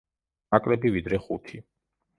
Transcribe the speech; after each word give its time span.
ნაკლები, 0.55 0.95
ვიდრე 0.97 1.23
ხუთი. 1.29 1.65